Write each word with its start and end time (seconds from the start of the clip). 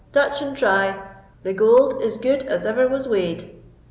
"Touch 0.11 0.41
and 0.41 0.57
try; 0.57 0.99
the 1.43 1.53
gold 1.53 2.01
is 2.01 2.17
good 2.17 2.41
as 2.41 2.65
ever 2.65 2.87
was 2.87 3.07
weighed." 3.07 3.51